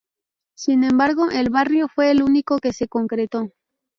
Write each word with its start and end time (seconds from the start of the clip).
Sin 0.57 0.83
embargo, 0.83 1.29
el 1.29 1.51
barrio 1.51 1.87
fue 1.87 2.09
el 2.09 2.23
único 2.23 2.57
que 2.57 2.73
se 2.73 2.87
concretó. 2.87 3.49